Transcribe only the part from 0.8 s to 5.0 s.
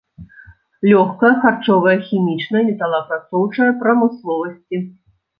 Лёгкая, харчовая, хімічная, металаапрацоўчая прамысловасці.